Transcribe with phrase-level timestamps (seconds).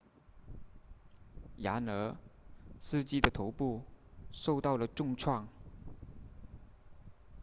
[1.59, 2.17] 然而
[2.79, 3.83] 司机的头部
[4.31, 5.47] 受到了重创